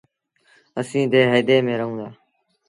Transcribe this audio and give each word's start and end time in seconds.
اسيٚݩ 0.79 1.09
ديه 1.11 1.25
هئيدي 1.31 1.57
ميݩ 1.65 1.79
رهوݩ 1.79 1.97
دآ 1.99 2.07